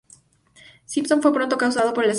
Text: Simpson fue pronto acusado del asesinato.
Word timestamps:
Simpson 0.85 1.21
fue 1.21 1.31
pronto 1.31 1.55
acusado 1.57 1.91
del 1.91 1.91
asesinato. 1.91 2.09